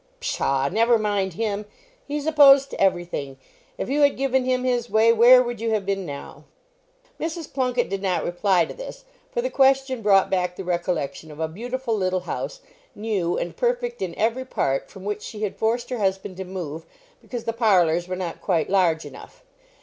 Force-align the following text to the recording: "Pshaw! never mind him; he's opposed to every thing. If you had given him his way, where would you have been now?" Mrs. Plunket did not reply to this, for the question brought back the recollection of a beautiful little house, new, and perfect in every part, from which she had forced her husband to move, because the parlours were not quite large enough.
"Pshaw! 0.19 0.67
never 0.67 0.97
mind 0.97 1.33
him; 1.35 1.67
he's 2.07 2.25
opposed 2.25 2.71
to 2.71 2.81
every 2.81 3.05
thing. 3.05 3.37
If 3.77 3.87
you 3.87 4.01
had 4.01 4.17
given 4.17 4.45
him 4.45 4.63
his 4.63 4.89
way, 4.89 5.13
where 5.13 5.43
would 5.43 5.61
you 5.61 5.69
have 5.73 5.85
been 5.85 6.07
now?" 6.07 6.45
Mrs. 7.19 7.53
Plunket 7.53 7.87
did 7.87 8.01
not 8.01 8.23
reply 8.23 8.65
to 8.65 8.73
this, 8.73 9.05
for 9.31 9.43
the 9.43 9.49
question 9.51 10.01
brought 10.01 10.27
back 10.31 10.55
the 10.55 10.63
recollection 10.63 11.29
of 11.29 11.39
a 11.39 11.47
beautiful 11.47 11.95
little 11.95 12.21
house, 12.21 12.61
new, 12.95 13.37
and 13.37 13.55
perfect 13.55 14.01
in 14.01 14.15
every 14.17 14.43
part, 14.43 14.89
from 14.89 15.05
which 15.05 15.21
she 15.21 15.43
had 15.43 15.55
forced 15.55 15.91
her 15.91 15.99
husband 15.99 16.35
to 16.37 16.45
move, 16.45 16.83
because 17.21 17.43
the 17.43 17.53
parlours 17.53 18.07
were 18.07 18.15
not 18.15 18.41
quite 18.41 18.71
large 18.71 19.05
enough. 19.05 19.43